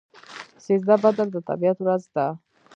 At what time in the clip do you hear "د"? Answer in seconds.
1.35-1.37